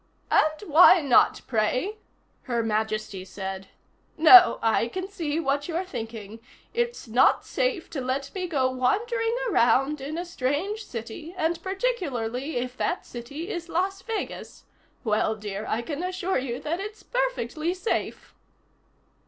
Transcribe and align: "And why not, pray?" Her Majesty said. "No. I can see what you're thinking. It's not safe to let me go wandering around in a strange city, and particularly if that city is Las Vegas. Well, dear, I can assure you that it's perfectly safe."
"And 0.31 0.53
why 0.65 0.99
not, 1.01 1.41
pray?" 1.45 1.97
Her 2.49 2.63
Majesty 2.63 3.23
said. 3.23 3.67
"No. 4.17 4.57
I 4.63 4.87
can 4.87 5.07
see 5.07 5.39
what 5.39 5.67
you're 5.67 5.83
thinking. 5.83 6.39
It's 6.73 7.07
not 7.07 7.45
safe 7.45 7.87
to 7.91 8.01
let 8.01 8.33
me 8.33 8.47
go 8.47 8.71
wandering 8.71 9.37
around 9.47 10.01
in 10.01 10.17
a 10.17 10.25
strange 10.25 10.85
city, 10.87 11.35
and 11.37 11.61
particularly 11.61 12.57
if 12.57 12.75
that 12.77 13.05
city 13.05 13.51
is 13.51 13.69
Las 13.69 14.01
Vegas. 14.01 14.63
Well, 15.03 15.35
dear, 15.35 15.67
I 15.69 15.83
can 15.83 16.01
assure 16.01 16.39
you 16.39 16.59
that 16.61 16.79
it's 16.79 17.03
perfectly 17.03 17.75
safe." 17.75 18.33